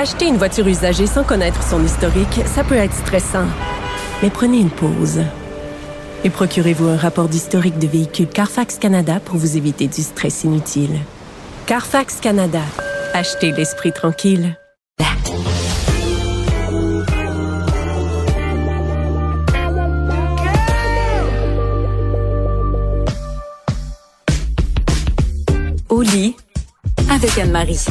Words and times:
Acheter 0.00 0.28
une 0.28 0.36
voiture 0.36 0.68
usagée 0.68 1.08
sans 1.08 1.24
connaître 1.24 1.60
son 1.60 1.84
historique, 1.84 2.42
ça 2.46 2.62
peut 2.62 2.76
être 2.76 2.94
stressant. 2.94 3.46
Mais 4.22 4.30
prenez 4.30 4.58
une 4.60 4.70
pause. 4.70 5.22
Et 6.22 6.30
procurez-vous 6.30 6.86
un 6.86 6.96
rapport 6.96 7.28
d'historique 7.28 7.80
de 7.80 7.88
véhicule 7.88 8.28
Carfax 8.28 8.78
Canada 8.78 9.18
pour 9.18 9.38
vous 9.38 9.56
éviter 9.56 9.88
du 9.88 10.02
stress 10.02 10.44
inutile. 10.44 11.00
Carfax 11.66 12.20
Canada. 12.20 12.60
Achetez 13.12 13.50
l'esprit 13.50 13.92
tranquille. 13.92 14.56
Au 25.88 26.02
lit 26.02 26.36
avec 27.10 27.36
Anne-Marie. 27.36 27.84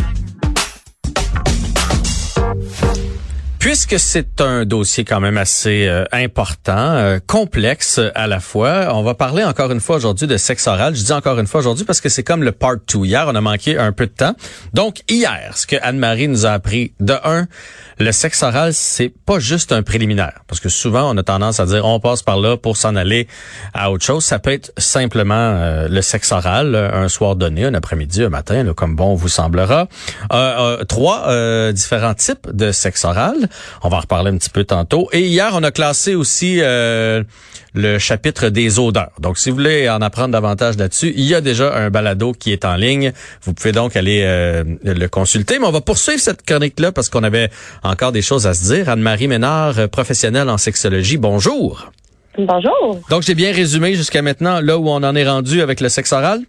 Puisque 3.68 4.00
c'est 4.00 4.40
un 4.40 4.64
dossier 4.64 5.04
quand 5.04 5.20
même 5.20 5.38
assez 5.38 5.88
euh, 5.90 6.06
important, 6.14 6.72
euh, 6.78 7.20
complexe 7.28 8.00
à 8.16 8.26
la 8.26 8.40
fois, 8.40 8.96
on 8.96 9.04
va 9.04 9.14
parler 9.14 9.44
encore 9.44 9.74
une 9.74 9.82
fois 9.82 9.98
aujourd'hui 9.98 10.26
de 10.26 10.38
sexe 10.38 10.68
oral. 10.68 10.96
Je 10.96 11.04
dis 11.04 11.12
encore 11.12 11.38
une 11.38 11.48
fois 11.48 11.60
aujourd'hui 11.60 11.84
parce 11.84 12.00
que 12.00 12.08
c'est 12.08 12.24
comme 12.24 12.44
le 12.44 12.54
part 12.54 12.78
2. 12.78 13.00
Hier, 13.04 13.26
on 13.28 13.36
a 13.36 13.42
manqué 13.42 13.78
un 13.78 13.92
peu 13.92 14.06
de 14.06 14.14
temps. 14.14 14.36
Donc, 14.74 15.02
hier, 15.10 15.52
ce 15.58 15.68
que 15.68 15.76
Anne-Marie 15.82 16.30
nous 16.30 16.46
a 16.46 16.52
appris, 16.52 16.94
de 17.02 17.16
un, 17.26 17.48
le 18.00 18.14
sexe 18.14 18.42
oral, 18.42 18.74
c'est 18.74 19.12
pas 19.26 19.40
juste 19.40 19.74
un 19.74 19.84
préliminaire. 19.84 20.40
Parce 20.48 20.62
que 20.62 20.70
souvent, 20.70 21.14
on 21.14 21.18
a 21.18 21.24
tendance 21.24 21.60
à 21.60 21.66
dire, 21.66 21.84
on 21.84 22.00
passe 22.00 22.24
par 22.24 22.40
là 22.40 22.56
pour 22.56 22.78
s'en 22.78 22.96
aller 22.96 23.28
à 23.74 23.92
autre 23.92 24.06
chose. 24.06 24.24
Ça 24.24 24.40
peut 24.40 24.54
être 24.54 24.72
simplement 24.78 25.34
euh, 25.36 25.90
le 25.90 26.02
sexe 26.02 26.32
oral, 26.32 26.74
un 26.74 27.10
soir 27.10 27.36
donné, 27.36 27.66
un 27.66 27.74
après-midi, 27.74 28.24
un 28.24 28.30
matin, 28.30 28.64
là, 28.64 28.74
comme 28.74 28.96
bon 28.96 29.14
vous 29.16 29.28
semblera. 29.28 29.90
Euh, 30.32 30.38
euh, 30.38 30.84
trois 30.86 31.28
euh, 31.28 31.74
différents 31.74 32.14
types 32.14 32.48
de 32.54 32.72
sexe 32.72 33.04
oral. 33.04 33.50
On 33.84 33.90
va 33.90 33.98
en 33.98 34.00
reparler 34.02 34.32
un 34.32 34.38
petit 34.38 34.50
peu 34.50 34.64
tantôt. 34.64 35.10
Et 35.12 35.22
hier, 35.22 35.52
on 35.54 35.64
a 35.64 35.72
classé 35.72 36.16
aussi 36.16 36.60
euh, 36.62 37.24
le 37.74 38.00
chapitre 38.00 38.50
des 38.50 38.80
odeurs. 38.80 39.12
Donc, 39.20 39.38
si 39.38 39.50
vous 39.50 39.58
voulez 39.58 39.90
en 39.90 40.02
apprendre 40.02 40.30
davantage 40.30 40.78
là-dessus, 40.78 41.14
il 41.16 41.26
y 41.26 41.36
a 41.36 41.42
déjà 41.42 41.76
un 41.76 41.90
balado 41.90 42.32
qui 42.32 42.52
est 42.52 42.66
en 42.66 42.76
ligne. 42.76 43.12
Vous 43.42 43.54
pouvez 43.54 43.72
donc 43.72 43.96
aller 43.96 44.22
euh, 44.24 44.64
le 44.84 45.08
consulter. 45.08 45.60
Mais 45.60 45.66
on 45.66 45.72
va 45.72 45.82
poursuivre 45.82 46.20
cette 46.20 46.44
chronique-là 46.44 46.92
parce 46.92 47.10
qu'on 47.10 47.24
avait 47.24 47.50
encore 47.84 48.12
des 48.12 48.22
choses 48.22 48.48
à 48.48 48.54
se 48.54 48.74
dire. 48.74 48.90
Anne-Marie 48.90 49.28
Ménard, 49.28 49.90
professionnelle 49.90 50.50
en 50.50 50.58
sexologie, 50.58 51.18
bonjour. 51.18 51.92
Bonjour. 52.38 53.00
Donc, 53.10 53.24
j'ai 53.24 53.36
bien 53.36 53.52
résumé 53.52 53.96
jusqu'à 53.96 54.22
maintenant 54.22 54.62
là 54.62 54.78
où 54.78 54.88
on 54.90 55.04
en 55.04 55.16
est 55.16 55.28
rendu 55.28 55.62
avec 55.62 55.82
le 55.82 55.90
sexe 55.90 56.14
oral? 56.14 56.42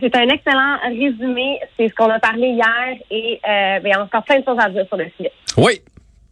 C'est 0.00 0.14
un 0.16 0.28
excellent 0.28 0.76
résumé. 0.84 1.60
C'est 1.76 1.88
ce 1.88 1.94
qu'on 1.94 2.10
a 2.10 2.18
parlé 2.18 2.48
hier 2.48 2.96
et 3.10 3.40
euh, 3.48 3.78
il 3.84 3.88
y 3.88 3.92
a 3.92 4.02
encore 4.02 4.24
plein 4.24 4.40
de 4.40 4.44
choses 4.44 4.58
à 4.58 4.68
dire 4.68 4.84
sur 4.88 4.96
le 4.96 5.06
sujet. 5.16 5.32
Oui. 5.56 5.80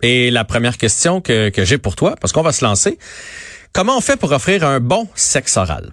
Et 0.05 0.31
la 0.31 0.45
première 0.45 0.77
question 0.77 1.23
que, 1.23 1.49
que 1.49 1.65
j'ai 1.65 1.79
pour 1.79 1.97
toi, 1.97 2.15
parce 2.21 2.31
qu'on 2.31 2.43
va 2.43 2.53
se 2.53 2.63
lancer, 2.63 2.99
comment 3.73 3.97
on 3.97 4.03
fait 4.03 4.21
pour 4.21 4.31
offrir 4.33 4.63
un 4.63 4.79
bon 4.79 5.09
sexe 5.15 5.57
oral? 5.57 5.93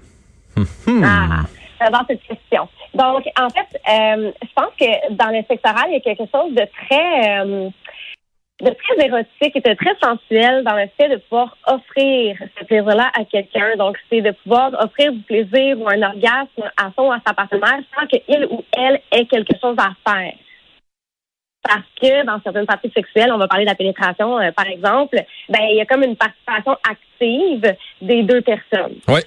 Ah, 1.01 1.43
j'adore 1.79 2.03
cette 2.09 2.21
question. 2.23 2.67
Donc, 2.93 3.23
en 3.39 3.49
fait, 3.49 3.79
euh, 3.89 4.31
je 4.41 4.49
pense 4.53 4.73
que 4.77 5.13
dans 5.15 5.29
le 5.29 5.41
sexe 5.47 5.63
oral, 5.63 5.85
il 5.87 5.93
y 5.93 5.95
a 5.95 5.99
quelque 6.01 6.29
chose 6.29 6.53
de 6.53 6.67
très, 6.85 7.39
euh, 7.39 7.69
de 8.59 8.69
très 8.69 9.05
érotique 9.07 9.55
et 9.55 9.61
de 9.61 9.75
très 9.75 9.95
sensuel 10.03 10.65
dans 10.65 10.75
le 10.75 10.89
fait 10.97 11.07
de 11.07 11.15
pouvoir 11.29 11.55
offrir 11.67 12.35
ce 12.59 12.65
plaisir-là 12.65 13.11
à 13.17 13.23
quelqu'un. 13.23 13.77
Donc, 13.77 13.95
c'est 14.09 14.19
de 14.19 14.31
pouvoir 14.43 14.73
offrir 14.83 15.13
du 15.13 15.21
plaisir 15.21 15.79
ou 15.79 15.87
un 15.87 16.01
orgasme 16.01 16.69
à 16.75 16.91
son 16.97 17.03
ou 17.03 17.11
à 17.13 17.21
sa 17.25 17.33
partenaire 17.33 17.79
sans 17.95 18.05
qu'il 18.07 18.45
ou 18.51 18.61
elle 18.73 18.99
ait 19.13 19.25
quelque 19.25 19.53
chose 19.61 19.77
à 19.77 19.91
faire. 20.05 20.33
Parce 21.63 21.85
que 22.01 22.25
dans 22.25 22.41
certaines 22.41 22.65
parties 22.65 22.91
sexuelles, 22.93 23.31
on 23.31 23.37
va 23.37 23.47
parler 23.47 23.65
de 23.65 23.69
la 23.69 23.75
pénétration, 23.75 24.39
euh, 24.39 24.51
par 24.51 24.65
exemple, 24.67 25.15
ben 25.49 25.61
il 25.69 25.77
y 25.77 25.81
a 25.81 25.85
comme 25.85 26.03
une 26.03 26.15
participation 26.15 26.75
active 26.89 27.75
des 28.01 28.23
deux 28.23 28.41
personnes. 28.41 28.95
Oui. 29.07 29.21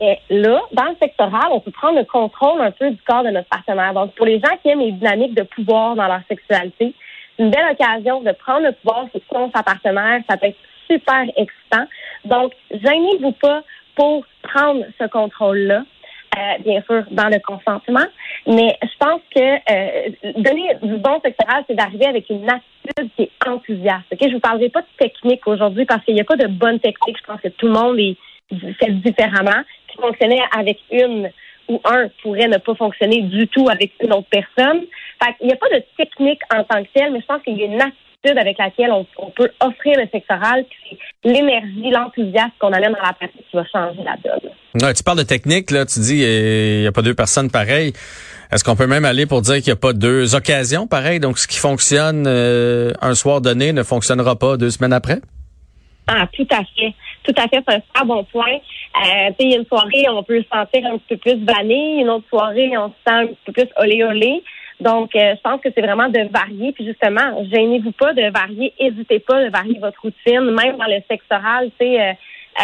Et 0.00 0.16
là, 0.30 0.60
dans 0.72 0.84
le 0.84 0.96
sexe 1.00 1.14
oral, 1.18 1.48
on 1.50 1.60
peut 1.60 1.72
prendre 1.72 1.98
le 1.98 2.04
contrôle 2.04 2.60
un 2.60 2.70
peu 2.70 2.90
du 2.90 3.02
corps 3.02 3.24
de 3.24 3.30
notre 3.30 3.48
partenaire. 3.48 3.94
Donc, 3.94 4.14
pour 4.14 4.26
les 4.26 4.38
gens 4.38 4.56
qui 4.62 4.68
aiment 4.68 4.80
les 4.80 4.92
dynamiques 4.92 5.34
de 5.34 5.42
pouvoir 5.42 5.96
dans 5.96 6.06
leur 6.06 6.20
sexualité, 6.28 6.94
c'est 7.36 7.42
une 7.42 7.50
belle 7.50 7.72
occasion 7.72 8.20
de 8.22 8.32
prendre 8.32 8.66
le 8.66 8.72
pouvoir 8.72 9.06
sur 9.10 9.20
son 9.32 9.50
sa 9.54 9.62
partenaire. 9.62 10.20
Ça 10.28 10.36
peut 10.36 10.46
être 10.46 10.58
super 10.88 11.22
excitant. 11.36 11.86
Donc, 12.24 12.52
gênez-vous 12.70 13.32
pas 13.32 13.62
pour 13.96 14.24
prendre 14.42 14.84
ce 15.00 15.06
contrôle-là. 15.08 15.82
Euh, 16.36 16.62
bien 16.62 16.82
sûr, 16.82 17.04
dans 17.10 17.28
le 17.28 17.40
consentement. 17.40 18.06
Mais 18.46 18.76
je 18.82 18.96
pense 18.98 19.20
que 19.34 19.40
euh, 19.40 20.32
donner 20.36 20.74
du 20.82 20.96
bon 20.98 21.20
sexe 21.24 21.36
oral, 21.42 21.64
c'est 21.66 21.74
d'arriver 21.74 22.06
avec 22.06 22.28
une 22.28 22.48
attitude 22.48 23.10
qui 23.16 23.22
est 23.22 23.48
enthousiaste. 23.48 24.04
Ok, 24.12 24.18
Je 24.22 24.34
vous 24.34 24.40
parlerai 24.40 24.68
pas 24.68 24.82
de 24.82 24.86
technique 24.98 25.46
aujourd'hui 25.46 25.84
parce 25.86 26.04
qu'il 26.04 26.14
n'y 26.14 26.20
a 26.20 26.24
pas 26.24 26.36
de 26.36 26.46
bonne 26.46 26.80
technique. 26.80 27.16
Je 27.18 27.32
pense 27.32 27.40
que 27.40 27.48
tout 27.48 27.66
le 27.66 27.72
monde 27.72 27.98
est 27.98 28.16
fait 28.78 28.92
différemment. 28.92 29.62
Qui 29.88 29.96
fonctionnait 29.96 30.42
avec 30.56 30.78
une 30.92 31.30
ou 31.68 31.80
un 31.84 32.08
pourrait 32.22 32.48
ne 32.48 32.58
pas 32.58 32.74
fonctionner 32.74 33.22
du 33.22 33.46
tout 33.48 33.68
avec 33.68 33.92
une 34.02 34.12
autre 34.12 34.28
personne. 34.30 34.84
Fait 35.22 35.34
qu'il 35.38 35.46
n'y 35.46 35.52
a 35.52 35.56
pas 35.56 35.68
de 35.68 35.82
technique 35.96 36.40
en 36.54 36.64
tant 36.64 36.82
que 36.82 36.88
telle, 36.94 37.12
mais 37.12 37.20
je 37.20 37.26
pense 37.26 37.42
qu'il 37.42 37.58
y 37.58 37.62
a 37.62 37.66
une 37.66 37.80
attitude 37.80 38.07
avec 38.24 38.58
laquelle 38.58 38.90
on, 38.90 39.06
on 39.18 39.30
peut 39.30 39.50
offrir 39.60 39.96
le 39.96 40.06
sexe 40.12 40.26
oral, 40.28 40.64
puis 40.68 40.98
c'est 41.22 41.30
l'énergie, 41.30 41.90
l'enthousiasme 41.90 42.52
qu'on 42.58 42.72
amène 42.72 42.92
dans 42.92 43.06
la 43.06 43.12
pratique 43.12 43.44
qui 43.48 43.56
va 43.56 43.64
changer 43.64 44.02
la 44.02 44.16
donne. 44.16 44.50
Ouais, 44.82 44.92
tu 44.92 45.02
parles 45.02 45.18
de 45.18 45.22
technique, 45.22 45.70
là, 45.70 45.86
tu 45.86 46.00
dis 46.00 46.18
il 46.18 46.80
n'y 46.80 46.86
a 46.86 46.92
pas 46.92 47.02
deux 47.02 47.14
personnes 47.14 47.50
pareilles. 47.50 47.92
Est-ce 48.50 48.64
qu'on 48.64 48.76
peut 48.76 48.86
même 48.86 49.04
aller 49.04 49.26
pour 49.26 49.42
dire 49.42 49.56
qu'il 49.56 49.66
n'y 49.66 49.72
a 49.72 49.76
pas 49.76 49.92
deux 49.92 50.34
occasions 50.34 50.86
pareilles? 50.86 51.20
Donc, 51.20 51.38
ce 51.38 51.46
qui 51.46 51.58
fonctionne 51.58 52.24
euh, 52.26 52.92
un 53.02 53.14
soir 53.14 53.40
donné 53.40 53.72
ne 53.72 53.82
fonctionnera 53.82 54.36
pas 54.36 54.56
deux 54.56 54.70
semaines 54.70 54.94
après? 54.94 55.20
Ah, 56.06 56.26
tout 56.32 56.46
à 56.50 56.62
fait. 56.64 56.94
Tout 57.24 57.34
à 57.36 57.46
fait, 57.48 57.62
c'est 57.68 57.74
un 57.74 57.80
super 57.80 58.06
bon 58.06 58.24
point. 58.24 58.56
Euh, 58.56 59.30
sais, 59.38 59.50
une 59.54 59.66
soirée, 59.66 60.08
on 60.08 60.22
peut 60.22 60.42
se 60.42 60.48
sentir 60.48 60.86
un 60.86 60.96
petit 60.96 61.16
peu 61.16 61.16
plus 61.18 61.44
vanille. 61.44 62.00
Une 62.00 62.08
autre 62.08 62.26
soirée, 62.30 62.70
on 62.78 62.88
se 62.88 62.94
sent 63.06 63.14
un 63.14 63.26
petit 63.26 63.36
peu 63.46 63.52
plus 63.52 63.68
olé 63.76 64.02
olé. 64.02 64.42
Donc, 64.80 65.14
euh, 65.16 65.34
je 65.36 65.40
pense 65.40 65.60
que 65.60 65.68
c'est 65.74 65.80
vraiment 65.80 66.08
de 66.08 66.20
varier. 66.32 66.72
Puis 66.72 66.86
justement, 66.86 67.44
gênez-vous 67.50 67.92
pas 67.92 68.12
de 68.14 68.30
varier. 68.30 68.72
N'hésitez 68.80 69.18
pas 69.18 69.44
de 69.44 69.50
varier 69.50 69.78
votre 69.80 70.00
routine. 70.00 70.50
Même 70.50 70.76
dans 70.76 70.86
le 70.86 71.02
sexe 71.10 71.24
oral, 71.30 71.70
tu 71.78 71.86
sais, 71.86 72.00
euh, 72.00 72.12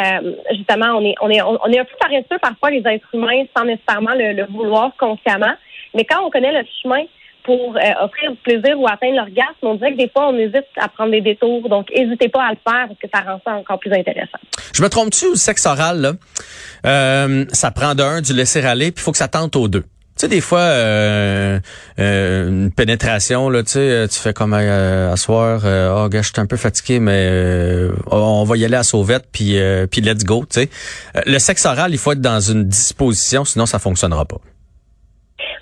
euh, 0.01 0.33
justement, 0.57 0.97
on 0.97 1.05
est, 1.05 1.15
on 1.21 1.31
est, 1.31 1.43
on 1.43 1.71
est 1.73 1.79
un 1.79 1.85
peu 1.85 1.97
paresseux 2.01 2.39
parfois 2.41 2.71
les 2.71 2.83
êtres 2.87 3.09
humains 3.13 3.45
sans 3.57 3.65
nécessairement 3.65 4.15
le, 4.15 4.33
le 4.33 4.47
vouloir 4.47 4.93
consciemment. 4.99 5.55
Mais 5.95 6.05
quand 6.05 6.25
on 6.25 6.31
connaît 6.31 6.53
le 6.53 6.67
chemin 6.83 7.05
pour 7.45 7.77
euh, 7.77 8.05
offrir 8.05 8.31
du 8.33 8.39
plaisir 8.39 8.81
ou 8.81 8.87
atteindre 8.89 9.17
l'orgasme, 9.17 9.53
on 9.63 9.75
dirait 9.75 9.93
que 9.93 9.99
des 9.99 10.09
fois, 10.09 10.29
on 10.29 10.39
hésite 10.39 10.67
à 10.79 10.89
prendre 10.89 11.11
des 11.11 11.21
détours. 11.21 11.69
Donc, 11.69 11.91
n'hésitez 11.95 12.29
pas 12.29 12.43
à 12.43 12.51
le 12.51 12.57
faire 12.57 12.89
parce 12.89 12.99
que 12.99 13.07
ça 13.13 13.21
rend 13.21 13.41
ça 13.45 13.55
encore 13.55 13.79
plus 13.79 13.93
intéressant. 13.93 14.39
Je 14.73 14.83
me 14.83 14.89
trompe-tu 14.89 15.27
au 15.27 15.35
sexe 15.35 15.67
oral, 15.67 16.01
là? 16.01 16.13
Euh, 16.87 17.45
ça 17.51 17.71
prend 17.71 17.95
d'un, 17.95 18.21
du 18.21 18.33
laisser 18.33 18.65
aller, 18.65 18.93
puis 18.93 19.03
il 19.03 19.05
faut 19.05 19.13
que 19.13 19.19
ça 19.19 19.29
tente 19.29 19.57
aux 19.57 19.69
deux. 19.69 19.85
Tu 20.17 20.21
sais, 20.21 20.29
des 20.29 20.41
fois, 20.41 20.61
euh, 20.61 21.59
euh, 21.99 22.49
une 22.49 22.71
pénétration, 22.71 23.51
là, 23.51 23.65
tu 23.65 23.71
sais, 23.71 24.07
tu 24.09 24.21
fais 24.21 24.33
comme 24.33 24.55
euh, 24.55 25.13
à 25.13 25.17
soir, 25.17 25.63
euh, 25.65 26.05
oh, 26.05 26.09
gars, 26.09 26.23
je 26.23 26.29
suis 26.33 26.41
un 26.41 26.47
peu 26.47 26.57
fatigué, 26.57 27.01
mais 27.01 27.27
euh, 27.33 27.91
on 28.13 28.45
va 28.45 28.57
y 28.57 28.65
aller 28.65 28.77
à 28.77 28.85
sauvette, 28.85 29.25
puis 29.33 29.59
euh, 29.59 29.89
puis 29.89 30.03
let's 30.03 30.25
go, 30.25 30.45
tu 30.49 30.61
sais. 30.61 30.71
Euh, 31.17 31.21
Le 31.27 31.41
sexe 31.41 31.67
oral, 31.67 31.91
il 31.91 31.99
faut 31.99 32.13
être 32.13 32.21
dans 32.21 32.39
une 32.39 32.63
disposition, 32.63 33.45
sinon 33.45 33.67
ça 33.67 33.81
fonctionnera 33.81 34.25
pas. 34.25 34.37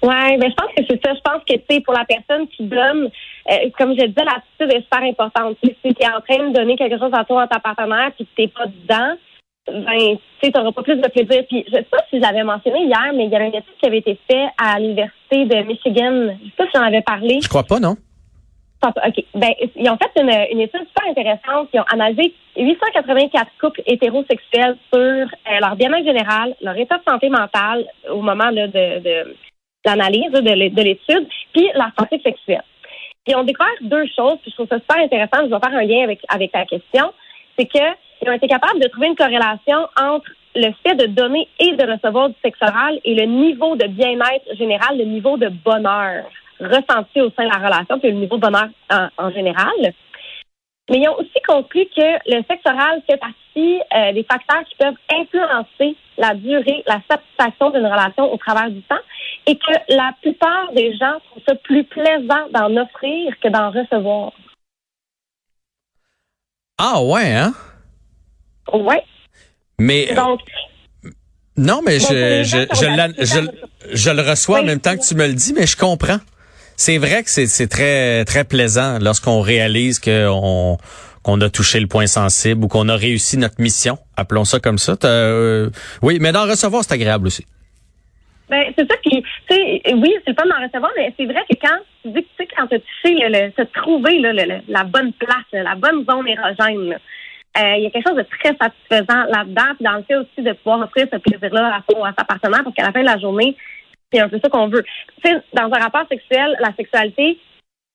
Ouais, 0.03 0.37
ben 0.37 0.51
je 0.51 0.55
pense 0.55 0.75
que 0.77 0.83
c'est 0.87 1.01
ça. 1.03 1.15
Je 1.15 1.21
pense 1.25 1.43
que 1.49 1.55
tu 1.55 1.65
sais, 1.71 1.81
pour 1.81 1.95
la 1.95 2.05
personne 2.05 2.47
qui 2.49 2.65
donne, 2.65 3.09
euh, 3.51 3.71
comme 3.79 3.93
je 3.99 4.05
disais, 4.05 4.25
l'attitude 4.25 4.71
est 4.77 4.83
super 4.83 5.03
importante. 5.03 5.57
Si 5.65 5.75
tu 5.83 6.03
es 6.03 6.07
en 6.07 6.21
train 6.21 6.51
de 6.51 6.55
donner 6.55 6.77
quelque 6.77 6.99
chose 6.99 7.13
à 7.15 7.25
toi 7.25 7.45
à 7.45 7.47
ta 7.47 7.59
partenaire 7.59 8.11
puis 8.17 8.27
que 8.27 8.31
t'es 8.37 8.49
pas 8.49 8.67
dedans, 8.67 9.15
ben 9.67 10.17
tu 10.17 10.19
sais, 10.47 10.53
t'auras 10.53 10.73
pas 10.73 10.83
plus 10.83 10.97
de 10.97 11.09
plaisir. 11.09 11.45
Puis 11.49 11.65
je 11.69 11.73
sais 11.75 11.83
pas 11.83 11.99
si 12.11 12.17
je 12.17 12.23
l'avais 12.23 12.43
mentionné 12.43 12.85
hier, 12.85 13.13
mais 13.15 13.25
il 13.27 13.31
y 13.31 13.37
avait 13.37 13.47
une 13.49 13.55
étude 13.55 13.75
qui 13.81 13.87
avait 13.87 13.99
été 13.99 14.19
faite 14.31 14.51
à 14.59 14.79
l'université 14.81 15.45
de 15.45 15.63
Michigan. 15.63 16.37
Je 16.43 16.47
sais 16.47 16.57
pas 16.57 16.65
si 16.67 16.71
j'en 16.75 16.83
avais 16.83 17.03
parlé. 17.03 17.39
Je 17.43 17.49
crois 17.49 17.63
pas, 17.65 17.79
non? 17.79 17.97
OK. 18.85 19.25
Ben, 19.37 19.53
ils 19.77 19.89
ont 19.89 19.97
fait 19.97 20.21
une, 20.21 20.29
une 20.57 20.61
étude 20.61 20.85
super 20.89 21.09
intéressante. 21.09 21.69
Ils 21.73 21.79
ont 21.79 21.85
analysé 21.93 22.35
884 22.57 23.47
couples 23.61 23.81
hétérosexuels 23.87 24.77
sur 24.93 24.99
euh, 25.01 25.27
leur 25.61 25.77
bien-être 25.77 26.05
général, 26.05 26.57
leur 26.61 26.77
état 26.77 26.99
de 26.99 27.03
santé 27.09 27.29
mentale 27.29 27.87
au 28.11 28.21
moment 28.23 28.51
là, 28.51 28.67
de, 28.67 28.99
de 28.99 29.25
l'analyse 29.85 30.33
de 30.33 30.41
l'é- 30.53 30.71
de 30.71 30.83
l'étude, 30.83 31.29
puis 31.53 31.69
leur 31.75 31.91
santé 31.97 32.21
sexuelle. 32.25 32.65
Puis 33.25 33.37
on 33.37 33.45
découvre 33.45 33.71
deux 33.83 34.05
choses, 34.17 34.39
puis 34.43 34.51
je 34.51 34.55
trouve 34.57 34.69
ça 34.69 34.81
super 34.81 34.99
intéressant, 34.99 35.45
je 35.45 35.55
vais 35.55 35.61
faire 35.65 35.79
un 35.79 35.85
lien 35.85 36.03
avec, 36.03 36.19
avec 36.29 36.51
ta 36.51 36.65
question, 36.65 37.13
c'est 37.57 37.67
qu'ils 38.23 38.31
ont 38.31 38.37
été 38.37 38.47
capables 38.47 38.81
de 38.81 38.89
trouver 38.89 39.09
une 39.09 39.17
corrélation 39.17 39.89
entre 40.01 40.31
le 40.55 40.73
fait 40.83 40.95
de 40.95 41.07
donner 41.07 41.49
et 41.59 41.75
de 41.75 41.91
recevoir 41.91 42.29
du 42.29 42.37
sexe 42.43 42.59
oral 42.61 43.01
et 43.05 43.15
le 43.15 43.25
niveau 43.25 43.75
de 43.77 43.87
bien-être 43.87 44.57
général, 44.57 44.99
le 44.99 45.05
niveau 45.05 45.37
de 45.37 45.49
bonheur 45.49 46.25
ressenti 46.61 47.21
au 47.21 47.31
sein 47.31 47.45
de 47.45 47.51
la 47.51 47.67
relation, 47.67 47.99
puis 47.99 48.11
le 48.11 48.19
niveau 48.19 48.37
de 48.37 48.43
bonheur 48.43 48.69
en, 49.19 49.31
général. 49.31 49.73
Mais 50.91 50.99
ils 50.99 51.09
ont 51.09 51.17
aussi 51.19 51.41
conclu 51.47 51.87
que 51.97 52.31
le 52.31 52.43
sexe 52.49 52.63
oral 52.67 53.03
fait 53.09 53.17
partie 53.17 53.81
euh, 53.95 54.13
des 54.13 54.25
facteurs 54.25 54.63
qui 54.65 54.77
peuvent 54.77 54.97
influencer 55.11 55.97
la 56.19 56.35
durée, 56.35 56.83
la 56.87 57.01
satisfaction 57.11 57.71
d'une 57.71 57.87
relation 57.87 58.33
au 58.33 58.37
travers 58.37 58.71
du 58.71 58.83
temps 58.83 59.01
et 59.47 59.57
que 59.57 59.73
la 59.89 60.13
plupart 60.21 60.71
des 60.73 60.95
gens 60.97 61.19
trouvent 61.31 61.43
ça 61.49 61.55
plus 61.55 61.85
plaisant 61.85 62.49
d'en 62.51 62.77
offrir 62.77 63.33
que 63.41 63.49
d'en 63.49 63.71
recevoir. 63.71 64.33
Ah 66.79 67.03
ouais, 67.03 67.33
hein? 67.33 67.53
Ouais. 68.73 69.03
Mais 69.79 70.15
Donc, 70.15 70.41
non, 71.57 71.81
mais 71.85 71.99
je, 71.99 72.43
je, 72.45 72.67
je, 72.75 73.95
je, 73.95 74.11
le 74.11 74.23
reçois 74.23 74.61
en 74.61 74.65
même 74.65 74.81
temps 74.81 74.97
que 74.97 75.07
tu 75.07 75.15
me 75.15 75.27
le 75.27 75.35
dis, 75.35 75.53
mais 75.53 75.67
je 75.67 75.77
comprends. 75.77 76.19
C'est 76.77 76.99
vrai 76.99 77.23
que 77.23 77.31
c'est 77.31 77.67
très 77.69 78.25
très 78.25 78.45
plaisant 78.45 78.99
lorsqu'on 79.01 79.41
réalise 79.41 80.01
qu'on 80.01 80.79
qu'on 81.23 81.41
a 81.41 81.49
touché 81.51 81.79
le 81.79 81.87
point 81.87 82.07
sensible 82.07 82.65
ou 82.65 82.69
qu'on 82.69 82.89
a 82.89 82.97
réussi 82.97 83.37
notre 83.37 83.61
mission, 83.61 83.99
appelons 84.17 84.45
ça 84.45 84.59
comme 84.59 84.79
ça. 84.79 84.97
Euh, 85.05 85.71
oui, 86.03 86.19
mais 86.21 86.33
d'en 86.33 86.47
recevoir, 86.47 86.83
c'est 86.83 86.95
agréable 86.95 87.29
aussi. 87.29 87.47
Ben, 88.49 88.65
c'est 88.77 88.91
ça 88.91 88.97
qui, 88.99 89.23
tu 89.23 89.29
sais, 89.49 89.83
oui, 89.95 90.13
c'est 90.25 90.31
le 90.31 90.35
fun 90.35 90.49
d'en 90.49 90.63
recevoir, 90.63 90.91
mais 90.97 91.15
c'est 91.17 91.27
vrai 91.27 91.41
que 91.49 91.57
quand 91.61 91.79
tu 92.03 92.11
dis 92.11 92.23
que 92.23 92.29
tu 92.29 92.45
sais, 92.45 92.49
quand 92.57 92.67
tu 92.67 92.75
as 92.75 92.79
touché, 92.81 93.29
le, 93.29 93.65
trouvé 93.81 94.19
la 94.69 94.85
bonne 94.85 95.13
place, 95.13 95.47
la 95.53 95.75
bonne 95.75 96.05
zone 96.05 96.27
érogène, 96.29 96.99
euh, 97.59 97.77
il 97.77 97.85
y 97.85 97.87
a 97.87 97.91
quelque 97.91 98.09
chose 98.09 98.17
de 98.17 98.27
très 98.39 98.57
satisfaisant 98.57 99.25
là-dedans, 99.29 99.75
puis 99.77 99.85
dans 99.85 99.97
le 99.97 100.03
fait 100.05 100.17
aussi 100.17 100.43
de 100.43 100.53
pouvoir 100.53 100.81
offrir 100.81 101.07
ce 101.13 101.19
plaisir-là 101.19 101.75
à, 101.75 102.09
à 102.09 102.13
sa 102.17 102.25
partenaire, 102.25 102.63
parce 102.65 102.75
qu'à 102.75 102.85
la 102.85 102.93
fin 102.93 103.01
de 103.01 103.07
la 103.07 103.19
journée, 103.19 103.57
c'est 104.13 104.21
un 104.21 104.29
peu 104.29 104.39
ça 104.43 104.49
qu'on 104.49 104.69
veut. 104.69 104.85
Tu 105.23 105.31
sais, 105.31 105.37
dans 105.53 105.71
un 105.73 105.79
rapport 105.79 106.07
sexuel, 106.09 106.57
la 106.61 106.75
sexualité, 106.75 107.39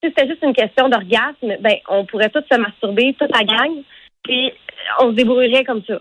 si 0.04 0.09
c'était 0.09 0.27
juste 0.27 0.44
une 0.44 0.54
question 0.54 0.89
d'orgasme, 0.89 1.57
ben 1.59 1.75
on 1.89 2.06
pourrait 2.06 2.30
tous 2.30 2.44
se 2.51 2.57
masturber, 2.57 3.15
toute 3.19 3.36
la 3.36 3.44
gang, 3.44 3.83
puis 4.24 4.51
on 5.00 5.09
se 5.09 5.15
débrouillerait 5.15 5.63
comme 5.63 5.83
ça. 5.88 6.00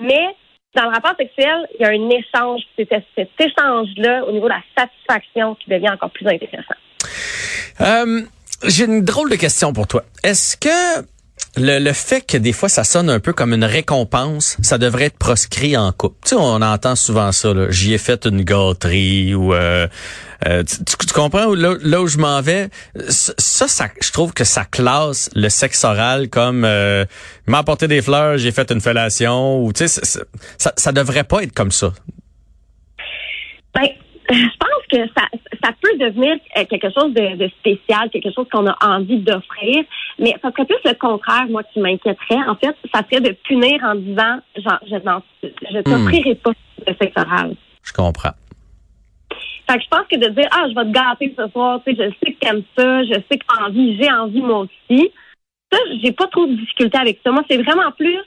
Mais 0.00 0.36
dans 0.74 0.84
le 0.84 0.90
rapport 0.90 1.14
sexuel, 1.16 1.66
il 1.78 1.82
y 1.82 1.84
a 1.84 1.88
un 1.88 2.10
échange. 2.10 2.62
C'est 2.76 2.88
cet 2.88 3.30
échange-là 3.40 4.24
au 4.24 4.32
niveau 4.32 4.46
de 4.46 4.54
la 4.54 4.62
satisfaction 4.76 5.56
qui 5.56 5.70
devient 5.70 5.90
encore 5.90 6.10
plus 6.10 6.26
intéressant. 6.26 6.74
Euh, 7.80 8.20
J'ai 8.64 8.84
une 8.84 9.04
drôle 9.04 9.30
de 9.30 9.36
question 9.36 9.72
pour 9.72 9.86
toi. 9.86 10.02
Est-ce 10.22 10.56
que 10.56 11.06
le, 11.58 11.78
le, 11.78 11.92
fait 11.92 12.20
que 12.20 12.36
des 12.36 12.52
fois 12.52 12.68
ça 12.68 12.84
sonne 12.84 13.10
un 13.10 13.20
peu 13.20 13.32
comme 13.32 13.52
une 13.52 13.64
récompense, 13.64 14.56
ça 14.62 14.78
devrait 14.78 15.04
être 15.04 15.18
proscrit 15.18 15.76
en 15.76 15.92
couple. 15.92 16.16
Tu 16.24 16.30
sais, 16.30 16.36
on 16.36 16.62
entend 16.62 16.96
souvent 16.96 17.32
ça. 17.32 17.52
J'y 17.70 17.94
ai 17.94 17.98
fait 17.98 18.26
une 18.26 18.42
gâterie 18.42 19.34
ou 19.34 19.54
euh, 19.54 19.86
euh 20.46 20.62
tu, 20.64 21.12
comprends 21.14 21.54
là, 21.54 21.74
là, 21.80 22.00
où 22.00 22.06
je 22.06 22.18
m'en 22.18 22.40
vais? 22.40 22.68
Ça, 23.08 23.68
ça, 23.68 23.88
je 24.00 24.12
trouve 24.12 24.32
que 24.32 24.44
ça 24.44 24.64
classe 24.64 25.30
le 25.34 25.48
sexe 25.48 25.84
oral 25.84 26.28
comme 26.28 26.64
euh, 26.64 27.04
m'a 27.46 27.58
apporté 27.58 27.88
des 27.88 28.02
fleurs, 28.02 28.38
j'ai 28.38 28.52
fait 28.52 28.70
une 28.70 28.80
fellation 28.80 29.62
ou 29.64 29.72
tu 29.72 29.88
sais, 29.88 30.22
ça, 30.58 30.72
ça 30.76 30.92
devrait 30.92 31.24
pas 31.24 31.42
être 31.42 31.52
comme 31.52 31.72
ça. 31.72 31.92
Ben, 33.74 33.88
je 34.30 34.56
pense 34.58 34.77
que 34.90 34.98
ça, 35.16 35.26
ça 35.62 35.70
peut 35.80 35.96
devenir 35.98 36.36
euh, 36.56 36.64
quelque 36.64 36.88
chose 36.90 37.12
de, 37.14 37.48
spécial, 37.60 38.10
quelque 38.10 38.32
chose 38.32 38.46
qu'on 38.50 38.66
a 38.66 38.76
envie 38.80 39.18
d'offrir, 39.18 39.84
mais 40.18 40.34
ça 40.42 40.50
serait 40.50 40.66
plus 40.66 40.78
le 40.84 40.94
contraire, 40.94 41.46
moi, 41.48 41.62
qui 41.72 41.80
m'inquiéterait. 41.80 42.48
En 42.48 42.56
fait, 42.56 42.76
ça 42.92 43.02
serait 43.08 43.20
de 43.20 43.32
punir 43.44 43.82
en 43.84 43.94
disant, 43.94 44.38
genre, 44.56 45.22
je, 45.42 45.48
je 45.72 45.80
t'offrirai 45.82 46.34
pas 46.36 46.52
de 46.86 46.94
sexe 47.00 47.14
oral. 47.16 47.54
Je 47.82 47.92
comprends. 47.92 48.34
Fait 49.70 49.76
que 49.76 49.84
je 49.84 49.88
pense 49.88 50.06
que 50.10 50.16
de 50.16 50.28
dire, 50.28 50.48
ah, 50.50 50.64
je 50.68 50.74
vais 50.74 50.84
te 50.86 50.92
gâter 50.92 51.34
ce 51.36 51.48
soir, 51.48 51.80
tu 51.86 51.94
sais, 51.94 52.04
je 52.04 52.26
sais 52.26 52.32
que 52.32 52.38
t'aimes 52.38 52.62
ça, 52.76 53.04
je 53.04 53.14
sais 53.30 53.38
que 53.38 53.44
t'as 53.46 53.66
envie, 53.66 53.98
j'ai 54.00 54.10
envie 54.10 54.40
moi 54.40 54.60
aussi. 54.60 55.10
Ça, 55.70 55.78
j'ai 56.02 56.12
pas 56.12 56.26
trop 56.28 56.46
de 56.46 56.54
difficultés 56.54 56.98
avec 56.98 57.20
ça. 57.22 57.30
Moi, 57.30 57.44
c'est 57.50 57.62
vraiment 57.62 57.92
plus 57.92 58.18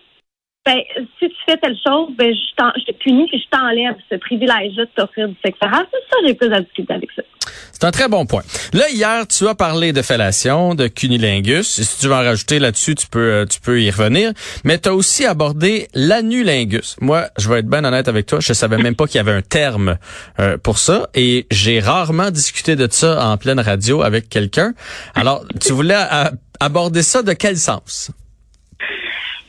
ben, 0.63 0.77
si 1.17 1.27
tu 1.27 1.35
fais 1.47 1.57
telle 1.57 1.75
chose, 1.75 2.09
ben, 2.15 2.31
je, 2.31 2.79
je 2.79 2.91
te 2.91 2.97
punis 2.99 3.27
et 3.33 3.39
je 3.39 3.49
t'enlève 3.49 3.95
ce 4.11 4.15
privilège-là 4.17 4.85
de 4.85 4.89
t'offrir 4.95 5.27
du 5.27 5.35
sexe 5.43 5.57
oral. 5.61 5.87
Ça, 5.91 6.17
j'ai 6.25 6.35
plus 6.35 6.49
de 6.49 6.59
difficulté 6.59 6.93
avec 6.93 7.09
ça. 7.15 7.23
C'est 7.71 7.85
un 7.85 7.91
très 7.91 8.07
bon 8.07 8.27
point. 8.27 8.43
Là, 8.73 8.87
hier, 8.91 9.25
tu 9.27 9.47
as 9.47 9.55
parlé 9.55 9.91
de 9.91 10.03
fellation, 10.03 10.75
de 10.75 10.87
cunilingus. 10.87 11.67
Si 11.67 11.99
tu 11.99 12.07
veux 12.07 12.13
en 12.13 12.17
rajouter 12.17 12.59
là-dessus, 12.59 12.93
tu 12.93 13.07
peux, 13.07 13.19
euh, 13.19 13.45
tu 13.45 13.59
peux 13.59 13.81
y 13.81 13.89
revenir. 13.89 14.33
Mais 14.63 14.77
tu 14.77 14.89
as 14.89 14.93
aussi 14.93 15.25
abordé 15.25 15.87
l'anulingus. 15.95 16.95
Moi, 17.01 17.25
je 17.39 17.49
vais 17.49 17.59
être 17.59 17.67
bien 17.67 17.83
honnête 17.83 18.07
avec 18.07 18.27
toi, 18.27 18.39
je 18.39 18.53
savais 18.53 18.77
même 18.77 18.95
pas 18.95 19.07
qu'il 19.07 19.15
y 19.15 19.19
avait 19.19 19.31
un 19.31 19.41
terme 19.41 19.97
euh, 20.39 20.59
pour 20.59 20.77
ça. 20.77 21.09
Et 21.15 21.47
j'ai 21.49 21.79
rarement 21.79 22.29
discuté 22.29 22.75
de 22.75 22.87
ça 22.91 23.25
en 23.25 23.37
pleine 23.37 23.59
radio 23.59 24.03
avec 24.03 24.29
quelqu'un. 24.29 24.73
Alors, 25.15 25.43
tu 25.59 25.73
voulais 25.73 25.95
euh, 25.95 26.29
aborder 26.59 27.01
ça 27.01 27.23
de 27.23 27.33
quel 27.33 27.57
sens? 27.57 28.11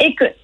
Écoute, 0.00 0.35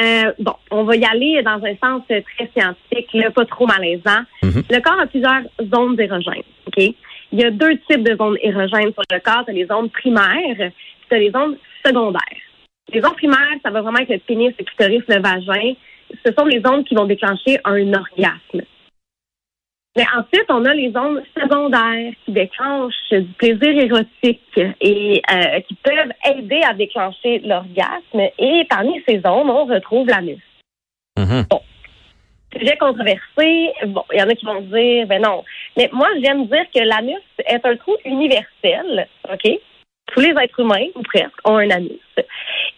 euh, 0.00 0.32
bon, 0.38 0.54
on 0.70 0.84
va 0.84 0.96
y 0.96 1.04
aller 1.04 1.42
dans 1.42 1.60
un 1.64 1.76
sens 1.82 2.02
très 2.06 2.50
scientifique, 2.56 3.12
là, 3.14 3.30
pas 3.30 3.44
trop 3.44 3.66
malaisant. 3.66 4.22
Mhm. 4.42 4.62
Le 4.70 4.80
corps 4.80 4.98
a 4.98 5.06
plusieurs 5.06 5.42
zones 5.72 6.00
érogènes. 6.00 6.42
OK? 6.66 6.94
Il 7.32 7.40
y 7.40 7.44
a 7.44 7.50
deux 7.50 7.76
types 7.88 8.02
de 8.02 8.16
zones 8.16 8.36
érogènes 8.42 8.92
sur 8.92 9.02
le 9.10 9.20
corps. 9.20 9.44
Tu 9.46 9.52
les 9.52 9.66
zones 9.66 9.90
primaires, 9.90 10.70
tu 11.08 11.18
les 11.18 11.30
zones 11.30 11.56
secondaires. 11.84 12.20
Les 12.92 13.00
zones 13.00 13.14
primaires, 13.14 13.56
ça 13.64 13.70
va 13.70 13.82
vraiment 13.82 13.98
être 13.98 14.10
le 14.10 14.18
pénis, 14.18 14.52
le 14.58 14.64
clitoris, 14.64 15.02
le 15.08 15.20
vagin. 15.20 15.74
Ce 16.24 16.32
sont 16.32 16.44
les 16.44 16.60
zones 16.60 16.84
qui 16.84 16.94
vont 16.94 17.06
déclencher 17.06 17.58
un 17.64 17.92
orgasme. 17.92 18.62
Mais 19.96 20.04
ensuite, 20.16 20.46
on 20.48 20.64
a 20.64 20.74
les 20.74 20.90
zones 20.90 21.22
secondaires 21.38 22.12
qui 22.24 22.32
déclenchent 22.32 23.10
du 23.12 23.32
plaisir 23.38 23.78
érotique 23.78 24.60
et 24.80 25.22
euh, 25.30 25.60
qui 25.60 25.74
peuvent 25.76 26.12
aider 26.24 26.62
à 26.62 26.74
déclencher 26.74 27.38
l'orgasme. 27.40 28.28
Et 28.38 28.66
parmi 28.68 29.00
ces 29.06 29.20
zones, 29.20 29.50
on 29.50 29.66
retrouve 29.66 30.08
l'anus. 30.08 30.42
Mm 31.16 31.42
Bon. 31.48 31.60
Sujet 32.56 32.76
controversé. 32.76 33.72
Bon, 33.86 34.04
il 34.12 34.18
y 34.18 34.22
en 34.22 34.28
a 34.28 34.34
qui 34.34 34.46
vont 34.46 34.60
dire, 34.62 35.06
ben 35.06 35.22
non. 35.22 35.44
Mais 35.76 35.88
moi, 35.92 36.08
j'aime 36.22 36.46
dire 36.46 36.64
que 36.74 36.80
l'anus 36.80 37.22
est 37.46 37.64
un 37.64 37.76
trou 37.76 37.96
universel. 38.04 39.08
OK? 39.32 39.48
Tous 40.06 40.20
les 40.20 40.30
êtres 40.30 40.60
humains, 40.60 40.86
ou 40.94 41.02
presque, 41.02 41.32
ont 41.44 41.56
un 41.56 41.70
anus. 41.70 41.98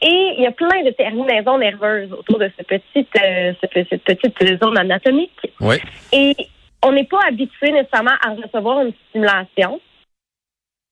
Et 0.02 0.34
il 0.36 0.42
y 0.42 0.46
a 0.46 0.52
plein 0.52 0.82
de 0.82 0.90
terminaisons 0.90 1.58
nerveuses 1.58 2.12
autour 2.12 2.38
de 2.38 2.50
cette 2.56 2.68
petite, 2.68 3.08
euh, 3.22 3.52
cette 3.60 4.04
petite 4.04 4.62
zone 4.62 4.78
anatomique. 4.78 5.52
Oui. 5.60 5.76
Et 6.12 6.34
on 6.82 6.92
n'est 6.92 7.04
pas 7.04 7.20
habitué 7.26 7.72
nécessairement 7.72 8.16
à 8.22 8.30
recevoir 8.30 8.82
une 8.82 8.92
stimulation, 9.08 9.80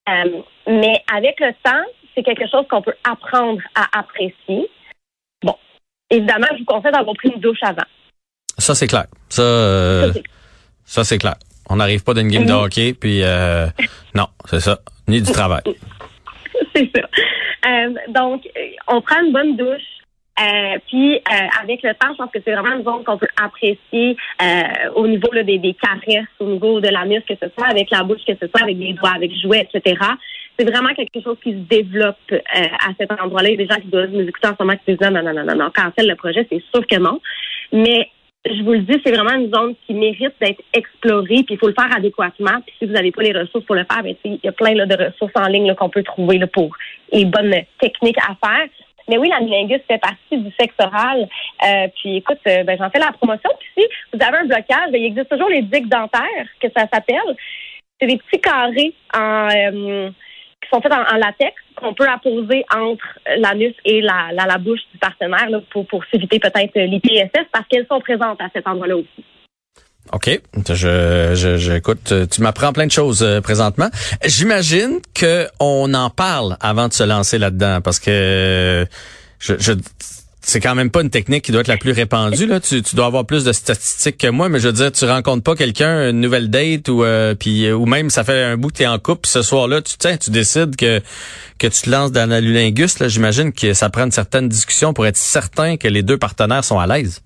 euh, 0.08 0.42
mais 0.66 1.02
avec 1.12 1.40
le 1.40 1.52
temps, 1.62 1.84
c'est 2.14 2.22
quelque 2.22 2.48
chose 2.50 2.66
qu'on 2.68 2.82
peut 2.82 2.94
apprendre 3.08 3.60
à 3.74 3.98
apprécier. 3.98 4.68
Bon, 5.42 5.56
évidemment, 6.10 6.46
je 6.52 6.58
vous 6.58 6.64
conseille 6.64 6.92
d'avoir 6.92 7.16
pris 7.16 7.30
une 7.30 7.40
douche 7.40 7.62
avant. 7.62 7.86
Ça, 8.58 8.74
c'est 8.74 8.86
clair. 8.86 9.06
Ça, 9.28 9.42
euh, 9.42 10.12
ça 10.84 11.04
c'est 11.04 11.18
clair. 11.18 11.34
On 11.70 11.76
n'arrive 11.76 12.04
pas 12.04 12.14
d'une 12.14 12.28
game 12.28 12.44
de 12.44 12.52
hockey, 12.52 12.92
puis 12.92 13.22
euh, 13.22 13.66
non, 14.14 14.26
c'est 14.44 14.60
ça. 14.60 14.78
Ni 15.08 15.22
du 15.22 15.32
travail. 15.32 15.62
c'est 16.74 16.90
ça. 16.94 17.02
donc, 18.08 18.46
on 18.88 19.00
prend 19.00 19.22
une 19.22 19.32
bonne 19.32 19.56
douche 19.56 19.93
euh, 20.40 20.78
puis 20.88 21.14
euh, 21.14 21.62
avec 21.62 21.82
le 21.82 21.94
temps, 21.94 22.12
je 22.12 22.16
pense 22.16 22.30
que 22.32 22.40
c'est 22.44 22.52
vraiment 22.52 22.76
une 22.76 22.84
zone 22.84 23.04
qu'on 23.04 23.18
peut 23.18 23.28
apprécier 23.40 24.16
euh, 24.42 24.90
au 24.96 25.06
niveau 25.06 25.30
là, 25.32 25.44
des, 25.44 25.58
des, 25.58 25.74
caresses, 25.74 26.26
au 26.40 26.46
niveau 26.46 26.80
de 26.80 26.88
la 26.88 27.04
muscle, 27.04 27.36
que 27.36 27.46
ce 27.46 27.52
soit 27.56 27.68
avec 27.68 27.90
la 27.90 28.02
bouche, 28.02 28.24
que 28.26 28.34
ce 28.34 28.48
soit 28.48 28.62
avec 28.62 28.76
les 28.76 28.94
doigts, 28.94 29.12
avec 29.14 29.32
jouets, 29.40 29.68
etc. 29.72 29.96
C'est 30.58 30.68
vraiment 30.68 30.92
quelque 30.94 31.20
chose 31.22 31.36
qui 31.42 31.52
se 31.52 31.58
développe 31.68 32.16
à 32.30 32.90
cet 32.98 33.12
endroit-là. 33.12 33.50
Il 33.50 33.60
y 33.60 33.62
a 33.62 33.66
des 33.66 33.72
gens 33.72 33.80
qui 33.80 33.88
doivent 33.88 34.10
nous 34.10 34.26
écouter 34.26 34.48
en 34.48 34.56
ce 34.58 34.62
moment 34.62 34.76
qui 34.76 34.92
disent 34.92 35.00
non, 35.00 35.22
non, 35.22 35.32
non, 35.32 35.44
non, 35.44 35.54
non, 35.54 35.70
cancel 35.70 36.08
le 36.08 36.14
projet, 36.16 36.46
c'est 36.50 36.62
sûr 36.72 36.86
que 36.86 36.96
non. 36.96 37.20
Mais 37.72 38.08
je 38.46 38.62
vous 38.62 38.72
le 38.72 38.80
dis, 38.80 39.00
c'est 39.04 39.12
vraiment 39.12 39.34
une 39.34 39.52
zone 39.52 39.74
qui 39.86 39.94
mérite 39.94 40.34
d'être 40.40 40.62
explorée, 40.72 41.42
puis 41.44 41.54
il 41.54 41.58
faut 41.58 41.68
le 41.68 41.74
faire 41.74 41.94
adéquatement. 41.96 42.60
Puis 42.66 42.74
si 42.78 42.86
vous 42.86 42.92
n'avez 42.92 43.10
pas 43.10 43.22
les 43.22 43.32
ressources 43.32 43.64
pour 43.64 43.74
le 43.74 43.84
faire, 43.90 44.02
ben, 44.02 44.14
il 44.24 44.38
y 44.42 44.48
a 44.48 44.52
plein 44.52 44.74
là, 44.74 44.86
de 44.86 45.04
ressources 45.04 45.32
en 45.34 45.46
ligne 45.46 45.74
qu'on 45.74 45.88
peut 45.88 46.02
trouver 46.02 46.38
là, 46.38 46.46
pour 46.46 46.76
les 47.12 47.24
bonnes 47.24 47.54
techniques 47.80 48.18
à 48.18 48.34
faire. 48.46 48.68
Mais 49.08 49.18
oui, 49.18 49.28
l'anilingus 49.28 49.82
fait 49.86 49.98
partie 49.98 50.38
du 50.38 50.50
sexe 50.58 50.74
oral. 50.78 51.28
Euh, 51.66 51.88
puis 51.96 52.16
écoute, 52.16 52.38
euh, 52.46 52.62
ben, 52.64 52.76
j'en 52.78 52.90
fais 52.90 52.98
la 52.98 53.12
promotion. 53.12 53.50
Puis 53.58 53.84
si 53.84 53.88
vous 54.12 54.24
avez 54.24 54.38
un 54.38 54.44
blocage, 54.44 54.90
ben, 54.90 55.00
il 55.00 55.06
existe 55.06 55.28
toujours 55.28 55.48
les 55.48 55.62
digues 55.62 55.88
dentaires, 55.88 56.46
que 56.60 56.68
ça 56.76 56.86
s'appelle. 56.92 57.36
C'est 58.00 58.06
des 58.06 58.18
petits 58.18 58.40
carrés 58.40 58.94
en, 59.14 59.48
euh, 59.48 60.10
qui 60.62 60.68
sont 60.70 60.80
faits 60.80 60.92
en, 60.92 61.16
latex 61.16 61.54
qu'on 61.76 61.92
peut 61.92 62.08
apposer 62.08 62.64
entre 62.74 63.18
l'anus 63.36 63.74
et 63.84 64.00
la, 64.00 64.30
la, 64.32 64.58
bouche 64.58 64.80
du 64.92 64.98
partenaire 64.98 65.50
là, 65.50 65.60
pour, 65.70 65.86
pour 65.86 66.04
s'éviter 66.06 66.38
peut-être 66.38 66.78
l'IPSS 66.78 67.46
parce 67.52 67.66
qu'elles 67.68 67.86
sont 67.90 68.00
présentes 68.00 68.40
à 68.40 68.48
cet 68.52 68.66
endroit-là 68.66 68.96
aussi. 68.96 69.24
OK. 70.12 70.40
Je, 70.68 71.32
je, 71.34 71.56
je 71.56 71.72
écoute, 71.72 72.12
tu 72.30 72.40
m'apprends 72.42 72.72
plein 72.72 72.86
de 72.86 72.92
choses 72.92 73.22
euh, 73.22 73.40
présentement. 73.40 73.90
J'imagine 74.24 75.00
que 75.14 75.48
on 75.60 75.92
en 75.94 76.10
parle 76.10 76.56
avant 76.60 76.88
de 76.88 76.92
se 76.92 77.02
lancer 77.02 77.38
là-dedans 77.38 77.80
parce 77.80 77.98
que 77.98 78.86
je, 79.40 79.72
c'est 80.40 80.60
quand 80.60 80.74
même 80.74 80.90
pas 80.90 81.00
une 81.00 81.10
technique 81.10 81.44
qui 81.44 81.52
doit 81.52 81.62
être 81.62 81.68
la 81.68 81.76
plus 81.76 81.92
répandue 81.92 82.46
là. 82.46 82.60
Tu, 82.60 82.82
tu 82.82 82.96
dois 82.96 83.06
avoir 83.06 83.24
plus 83.24 83.44
de 83.44 83.52
statistiques 83.52 84.18
que 84.18 84.28
moi, 84.28 84.48
mais 84.48 84.60
je 84.60 84.68
veux 84.68 84.72
dire, 84.72 84.92
tu 84.92 85.04
rencontres 85.06 85.42
pas 85.42 85.56
quelqu'un 85.56 86.10
une 86.10 86.20
nouvelle 86.20 86.50
date 86.50 86.88
ou 86.88 87.02
euh, 87.02 87.34
puis 87.34 87.72
ou 87.72 87.86
même 87.86 88.10
ça 88.10 88.24
fait 88.24 88.42
un 88.42 88.56
bout 88.56 88.68
que 88.68 88.76
tu 88.76 88.82
es 88.82 88.86
en 88.86 88.98
couple, 88.98 89.22
puis 89.22 89.32
ce 89.32 89.42
soir-là, 89.42 89.82
tu 89.82 89.96
tiens, 89.98 90.16
tu 90.16 90.30
décides 90.30 90.76
que 90.76 91.00
que 91.58 91.66
tu 91.66 91.82
te 91.82 91.90
lances 91.90 92.12
dans 92.12 92.28
la 92.28 92.40
lulingus 92.40 92.98
là. 92.98 93.08
J'imagine 93.08 93.52
que 93.52 93.74
ça 93.74 93.88
prend 93.88 94.04
une 94.04 94.12
certaine 94.12 94.48
discussion 94.48 94.92
pour 94.92 95.06
être 95.06 95.16
certain 95.16 95.76
que 95.76 95.88
les 95.88 96.02
deux 96.02 96.18
partenaires 96.18 96.64
sont 96.64 96.78
à 96.78 96.86
l'aise. 96.86 97.22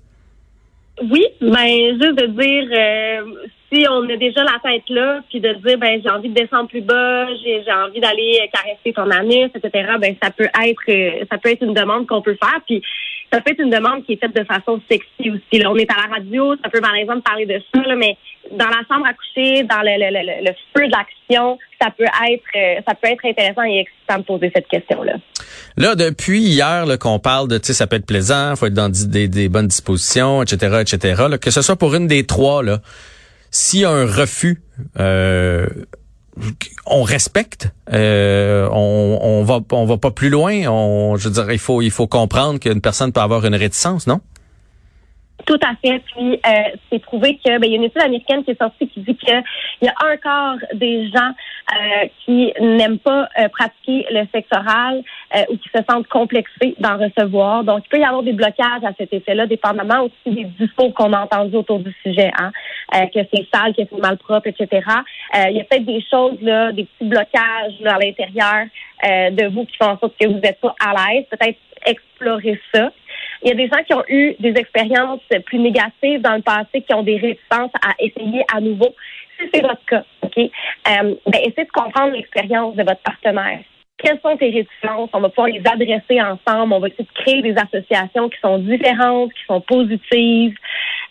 Oui, 1.03 1.27
ben 1.41 2.01
juste 2.01 2.19
de 2.19 2.27
dire 2.27 2.69
euh, 2.73 3.47
si 3.71 3.87
on 3.89 4.09
a 4.09 4.17
déjà 4.17 4.43
la 4.43 4.59
tête 4.63 4.89
là, 4.89 5.21
puis 5.29 5.41
de 5.41 5.53
dire 5.53 5.79
ben 5.79 6.01
j'ai 6.03 6.11
envie 6.11 6.29
de 6.29 6.35
descendre 6.35 6.69
plus 6.69 6.81
bas, 6.81 7.27
j'ai 7.37 7.63
j'ai 7.65 7.73
envie 7.73 8.01
d'aller 8.01 8.49
caresser 8.53 8.93
ton 8.93 9.11
anus, 9.11 9.51
etc. 9.55 9.93
Ben 10.01 10.17
ça 10.21 10.31
peut 10.31 10.49
être 10.65 10.83
euh, 10.89 11.25
ça 11.31 11.39
peut 11.39 11.51
être 11.51 11.63
une 11.63 11.75
demande 11.75 12.07
qu'on 12.07 12.23
peut 12.23 12.37
faire, 12.41 12.61
puis 12.67 12.83
ça 13.33 13.41
peut 13.41 13.53
être 13.53 13.61
une 13.61 13.71
demande 13.71 14.05
qui 14.05 14.15
est 14.15 14.17
faite 14.17 14.35
de 14.35 14.45
façon 14.45 14.81
sexy 14.91 15.31
aussi. 15.31 15.61
Là, 15.61 15.71
on 15.71 15.77
est 15.77 15.91
à 15.91 16.09
la 16.09 16.15
radio, 16.15 16.55
ça 16.63 16.71
peut 16.71 16.81
par 16.81 16.95
exemple 16.95 17.23
parler 17.23 17.47
de 17.47 17.61
ça, 17.75 17.83
là, 17.83 17.95
mais 17.95 18.17
dans 18.53 18.69
la 18.69 18.83
chambre 18.89 19.07
à 19.07 19.13
coucher, 19.13 19.65
dans 19.65 19.83
le, 19.83 19.99
le, 19.99 20.11
le, 20.11 20.49
le 20.49 20.53
feu 20.75 20.89
d'action, 20.89 21.59
ça 21.81 21.91
peut 21.91 22.05
être 22.05 22.43
euh, 22.57 22.81
ça 22.87 22.95
peut 22.95 23.09
être 23.09 23.25
intéressant 23.25 23.63
et 23.65 23.81
excitant 23.81 24.19
de 24.19 24.25
poser 24.25 24.51
cette 24.55 24.69
question 24.69 25.03
là. 25.03 25.15
Là, 25.77 25.95
depuis 25.95 26.41
hier 26.41 26.85
qu'on 26.99 27.19
parle 27.19 27.49
de, 27.49 27.59
tu 27.59 27.67
sais, 27.67 27.73
ça 27.75 27.87
peut 27.87 27.97
être 27.97 28.07
plaisant, 28.07 28.57
faut 28.57 28.67
être 28.67 28.75
dans 28.75 28.91
des, 28.91 29.29
des 29.29 29.49
bonnes 29.49 29.69
dispositions, 29.69 30.43
etc., 30.43 30.79
etc. 30.81 31.25
Là, 31.29 31.39
que 31.39 31.51
ce 31.51 31.63
soit 31.63 31.77
pour 31.77 31.95
une 31.95 32.07
des 32.07 32.27
trois, 32.27 32.63
là, 32.63 32.79
s'il 33.51 33.81
y 33.81 33.85
a 33.85 33.91
un 33.91 34.07
refus, 34.07 34.63
euh, 34.99 35.67
on 36.87 37.03
respecte, 37.03 37.71
euh, 37.93 38.69
on, 38.73 39.19
on 39.23 39.45
va 39.45 39.61
on 39.73 39.85
va 39.85 39.97
pas 39.99 40.11
plus 40.11 40.31
loin. 40.31 40.67
On, 40.69 41.17
je 41.17 41.29
veux 41.29 41.35
dire, 41.35 41.51
il 41.51 41.59
faut 41.59 41.83
il 41.83 41.91
faut 41.91 42.07
comprendre 42.07 42.59
qu'une 42.61 42.81
personne 42.81 43.13
peut 43.13 43.21
avoir 43.21 43.45
une 43.45 43.55
réticence, 43.55 44.07
non? 44.07 44.21
Tout 45.49 45.59
à 45.67 45.75
fait. 45.83 46.01
Puis 46.01 46.35
euh, 46.35 46.77
c'est 46.93 46.99
prouvé 46.99 47.41
que 47.43 47.59
ben, 47.59 47.65
il 47.65 47.71
y 47.71 47.73
a 47.73 47.77
une 47.77 47.85
étude 47.85 48.03
américaine 48.03 48.45
qui 48.45 48.51
est 48.51 48.59
sortie 48.61 48.87
qui 48.87 49.01
dit 49.01 49.17
qu'il 49.17 49.43
y 49.81 49.89
a 49.89 49.95
un 50.05 50.17
quart 50.19 50.59
des 50.75 51.09
gens 51.09 51.33
euh, 51.71 52.07
qui 52.23 52.53
n'aiment 52.61 52.99
pas 52.99 53.31
euh, 53.39 53.49
pratiquer 53.49 54.05
le 54.11 54.27
sexe 54.31 54.49
oral 54.55 55.03
euh, 55.35 55.45
ou 55.49 55.57
qui 55.57 55.71
se 55.75 55.83
sentent 55.89 56.07
complexés 56.09 56.75
d'en 56.79 56.99
recevoir. 56.99 57.65
Donc 57.65 57.83
il 57.87 57.89
peut 57.89 57.99
y 57.99 58.05
avoir 58.05 58.23
des 58.23 58.35
blocages 58.35 58.85
à 58.85 58.93
cet 58.99 59.11
effet-là, 59.15 59.47
dépendamment 59.47 60.03
aussi 60.03 60.35
des 60.35 60.45
discours 60.45 60.93
qu'on 60.93 61.15
a 61.15 61.21
entendus 61.21 61.57
autour 61.57 61.79
du 61.79 61.95
sujet, 62.03 62.31
hein, 62.39 62.53
que 62.93 63.21
c'est 63.33 63.47
sale, 63.51 63.75
que 63.75 63.83
c'est 63.91 64.03
mal 64.03 64.19
propre, 64.19 64.49
etc. 64.49 64.83
il 65.35 65.57
y 65.57 65.61
a 65.61 65.65
peut-être 65.65 65.87
des 65.87 66.05
choses 66.11 66.37
là, 66.43 66.73
des 66.73 66.85
petits 66.85 67.09
blocages 67.09 67.81
là, 67.81 67.95
à 67.95 67.99
l'intérieur 67.99 68.67
de 69.03 69.47
vous 69.49 69.65
qui 69.65 69.77
font 69.79 69.93
en 69.93 69.99
sorte 69.99 70.15
que 70.21 70.27
vous 70.27 70.41
n'êtes 70.41 70.61
pas 70.61 70.75
à 70.79 70.93
l'aise. 70.93 71.25
Peut-être 71.31 71.59
explorer 71.87 72.61
ça. 72.75 72.91
Il 73.43 73.49
y 73.49 73.53
a 73.53 73.55
des 73.55 73.69
gens 73.69 73.83
qui 73.85 73.95
ont 73.95 74.05
eu 74.09 74.35
des 74.41 74.59
expériences 74.59 75.21
plus 75.47 75.59
négatives 75.59 76.21
dans 76.21 76.35
le 76.35 76.43
passé, 76.43 76.83
qui 76.83 76.95
ont 76.95 77.03
des 77.03 77.17
réticences 77.17 77.73
à 77.83 77.95
essayer 77.99 78.45
à 78.53 78.61
nouveau. 78.61 78.95
Si 79.39 79.49
c'est 79.55 79.61
votre 79.61 79.85
cas, 79.87 80.05
OK, 80.23 80.39
euh, 80.39 80.51
ben, 81.27 81.41
essayez 81.45 81.65
de 81.65 81.71
comprendre 81.73 82.13
l'expérience 82.13 82.75
de 82.75 82.83
votre 82.83 83.03
partenaire. 83.03 83.61
Quelles 83.99 84.21
sont 84.21 84.37
tes 84.37 84.51
réticences? 84.51 85.11
On 85.13 85.21
va 85.21 85.29
pouvoir 85.29 85.49
les 85.49 85.63
adresser 85.67 86.21
ensemble. 86.21 86.73
On 86.73 86.79
va 86.79 86.89
essayer 86.89 87.05
de 87.05 87.21
créer 87.21 87.43
des 87.43 87.57
associations 87.57 88.29
qui 88.29 88.39
sont 88.41 88.59
différentes, 88.59 89.33
qui 89.33 89.45
sont 89.47 89.61
positives. 89.61 90.55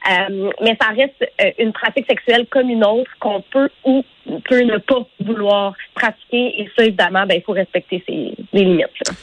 Euh, 0.10 0.50
mais 0.62 0.78
ça 0.80 0.90
reste 0.90 1.30
euh, 1.42 1.52
une 1.60 1.74
pratique 1.74 2.06
sexuelle 2.10 2.46
comme 2.50 2.70
une 2.70 2.86
autre 2.86 3.12
qu'on 3.20 3.42
peut 3.42 3.70
ou 3.84 4.06
peut 4.46 4.62
ne 4.62 4.78
pas 4.78 5.06
vouloir 5.20 5.74
pratiquer. 5.96 6.62
Et 6.62 6.70
ça, 6.78 6.86
évidemment, 6.86 7.26
ben, 7.26 7.36
il 7.36 7.42
faut 7.42 7.52
respecter 7.54 8.02
ses, 8.08 8.34
les 8.54 8.64
limites. 8.64 8.88
Là. 9.06 9.14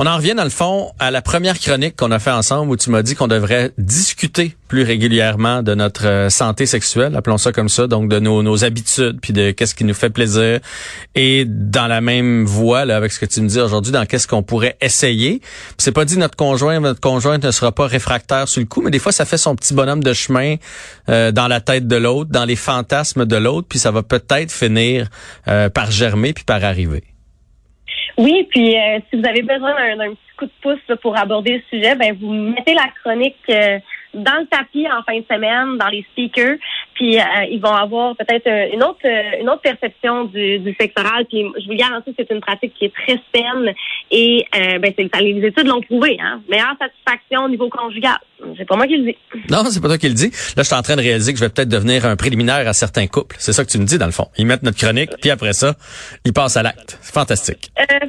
On 0.00 0.06
en 0.06 0.14
revient 0.14 0.36
dans 0.36 0.44
le 0.44 0.50
fond 0.50 0.92
à 1.00 1.10
la 1.10 1.22
première 1.22 1.58
chronique 1.58 1.96
qu'on 1.96 2.12
a 2.12 2.20
fait 2.20 2.30
ensemble 2.30 2.70
où 2.70 2.76
tu 2.76 2.88
m'as 2.88 3.02
dit 3.02 3.16
qu'on 3.16 3.26
devrait 3.26 3.72
discuter 3.78 4.54
plus 4.68 4.84
régulièrement 4.84 5.64
de 5.64 5.74
notre 5.74 6.06
euh, 6.06 6.30
santé 6.30 6.66
sexuelle, 6.66 7.16
appelons 7.16 7.36
ça 7.36 7.50
comme 7.50 7.68
ça, 7.68 7.88
donc 7.88 8.08
de 8.08 8.20
nos, 8.20 8.44
nos 8.44 8.62
habitudes, 8.62 9.18
puis 9.20 9.32
de 9.32 9.50
qu'est-ce 9.50 9.74
qui 9.74 9.82
nous 9.82 9.94
fait 9.94 10.10
plaisir. 10.10 10.60
Et 11.16 11.44
dans 11.48 11.88
la 11.88 12.00
même 12.00 12.44
voie, 12.44 12.84
là, 12.84 12.96
avec 12.96 13.10
ce 13.10 13.18
que 13.18 13.26
tu 13.26 13.40
me 13.40 13.48
dis 13.48 13.58
aujourd'hui, 13.58 13.90
dans 13.90 14.06
qu'est-ce 14.06 14.28
qu'on 14.28 14.44
pourrait 14.44 14.76
essayer. 14.80 15.42
C'est 15.78 15.90
pas 15.90 16.04
dit 16.04 16.16
notre 16.16 16.36
conjoint, 16.36 16.78
notre 16.78 17.00
conjointe 17.00 17.42
ne 17.42 17.50
sera 17.50 17.72
pas 17.72 17.88
réfractaire 17.88 18.46
sur 18.46 18.60
le 18.60 18.66
coup, 18.66 18.82
mais 18.82 18.92
des 18.92 19.00
fois 19.00 19.10
ça 19.10 19.24
fait 19.24 19.36
son 19.36 19.56
petit 19.56 19.74
bonhomme 19.74 20.04
de 20.04 20.12
chemin 20.12 20.54
euh, 21.08 21.32
dans 21.32 21.48
la 21.48 21.60
tête 21.60 21.88
de 21.88 21.96
l'autre, 21.96 22.30
dans 22.30 22.44
les 22.44 22.54
fantasmes 22.54 23.24
de 23.24 23.36
l'autre, 23.36 23.66
puis 23.68 23.80
ça 23.80 23.90
va 23.90 24.04
peut-être 24.04 24.52
finir 24.52 25.08
euh, 25.48 25.68
par 25.70 25.90
germer 25.90 26.34
puis 26.34 26.44
par 26.44 26.62
arriver. 26.62 27.02
Oui, 28.18 28.48
puis 28.50 28.76
euh, 28.76 28.98
si 29.08 29.20
vous 29.20 29.26
avez 29.26 29.42
besoin 29.42 29.74
d'un 29.96 30.10
petit 30.10 30.36
coup 30.36 30.46
de 30.46 30.50
pouce 30.60 30.96
pour 31.00 31.16
aborder 31.16 31.58
le 31.58 31.62
sujet, 31.70 31.94
ben 31.94 32.16
vous 32.20 32.32
mettez 32.32 32.74
la 32.74 32.88
chronique 33.00 33.36
euh, 33.48 33.78
dans 34.14 34.38
le 34.40 34.46
tapis 34.46 34.86
en 34.86 35.02
fin 35.02 35.18
de 35.18 35.24
semaine, 35.30 35.78
dans 35.78 35.88
les 35.88 36.04
speakers, 36.12 36.56
puis 36.94 37.18
euh, 37.18 37.22
ils 37.50 37.60
vont 37.60 37.74
avoir 37.74 38.16
peut-être 38.16 38.48
une 38.72 38.82
autre 38.82 39.06
une 39.40 39.48
autre 39.48 39.62
perception 39.62 40.24
du, 40.24 40.58
du 40.58 40.74
sexe 40.78 40.94
oral. 40.98 41.26
Puis 41.26 41.44
je 41.60 41.66
vous 41.66 41.76
garantis, 41.76 42.14
c'est 42.18 42.30
une 42.30 42.40
pratique 42.40 42.74
qui 42.74 42.86
est 42.86 42.94
très 42.94 43.20
saine 43.34 43.74
et 44.10 44.46
ben 44.52 44.92
c'est 44.96 45.08
les 45.20 45.46
études 45.46 45.66
l'ont 45.66 45.80
prouvé, 45.80 46.16
hein. 46.20 46.40
Meilleure 46.48 46.74
satisfaction 46.80 47.44
au 47.44 47.48
niveau 47.48 47.68
conjugal. 47.68 48.18
C'est 48.56 48.66
pas 48.66 48.76
moi 48.76 48.86
qui 48.86 48.96
le 48.96 49.04
dis. 49.04 49.16
Non, 49.50 49.64
c'est 49.64 49.80
pas 49.80 49.88
toi 49.88 49.98
qui 49.98 50.08
le 50.08 50.14
dis. 50.14 50.30
Là, 50.56 50.62
je 50.62 50.62
suis 50.62 50.74
en 50.74 50.82
train 50.82 50.96
de 50.96 51.02
réaliser 51.02 51.32
que 51.32 51.38
je 51.38 51.44
vais 51.44 51.50
peut-être 51.50 51.68
devenir 51.68 52.06
un 52.06 52.16
préliminaire 52.16 52.66
à 52.68 52.72
certains 52.72 53.06
couples. 53.06 53.36
C'est 53.38 53.52
ça 53.52 53.64
que 53.64 53.70
tu 53.70 53.78
me 53.78 53.84
dis 53.84 53.98
dans 53.98 54.06
le 54.06 54.12
fond. 54.12 54.28
Ils 54.36 54.46
mettent 54.46 54.62
notre 54.62 54.78
chronique, 54.78 55.10
puis 55.20 55.30
après 55.30 55.52
ça, 55.52 55.74
ils 56.24 56.32
passent 56.32 56.56
à 56.56 56.62
l'acte. 56.62 56.98
C'est 57.00 57.14
fantastique. 57.14 57.70
Euh, 57.78 58.06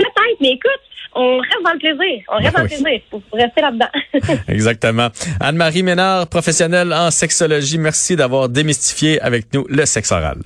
Peut-être, 0.00 0.40
mais 0.40 0.52
écoute, 0.52 0.80
on 1.14 1.38
reste 1.38 1.64
dans 1.64 1.72
le 1.72 1.78
plaisir. 1.78 2.22
On 2.30 2.36
reste 2.36 2.56
dans 2.56 2.62
le 2.62 2.68
plaisir. 2.68 3.00
Faut 3.10 3.22
rester 3.32 3.60
là-dedans. 3.60 4.42
Exactement. 4.48 5.08
Anne-Marie 5.40 5.82
Ménard, 5.82 6.26
professionnelle 6.28 6.92
en 6.92 7.10
sexologie, 7.10 7.78
merci 7.78 8.16
d'avoir 8.16 8.48
démystifié 8.48 9.20
avec 9.20 9.52
nous 9.52 9.66
le 9.68 9.84
sexe 9.86 10.12
oral. 10.12 10.38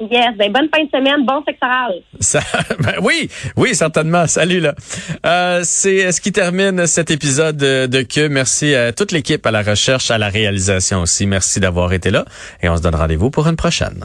Yes, 0.00 0.36
ben 0.36 0.52
bonne 0.52 0.68
fin 0.74 0.82
de 0.84 0.90
semaine, 0.90 1.24
bon 1.24 1.42
sexe 1.46 1.58
oral. 1.62 1.94
Ça, 2.18 2.40
ben 2.80 2.94
oui, 3.02 3.30
oui, 3.56 3.74
certainement. 3.74 4.26
Salut 4.26 4.60
là. 4.60 4.74
Euh, 5.24 5.60
c'est 5.62 6.10
ce 6.10 6.20
qui 6.20 6.32
termine 6.32 6.86
cet 6.86 7.10
épisode 7.10 7.56
de, 7.56 7.86
de 7.86 8.02
Que. 8.02 8.26
Merci 8.26 8.74
à 8.74 8.92
toute 8.92 9.12
l'équipe, 9.12 9.46
à 9.46 9.52
la 9.52 9.62
recherche, 9.62 10.10
à 10.10 10.18
la 10.18 10.28
réalisation 10.28 11.02
aussi. 11.02 11.26
Merci 11.26 11.60
d'avoir 11.60 11.92
été 11.92 12.10
là 12.10 12.24
et 12.60 12.68
on 12.68 12.76
se 12.76 12.82
donne 12.82 12.96
rendez-vous 12.96 13.30
pour 13.30 13.46
une 13.46 13.56
prochaine. 13.56 14.04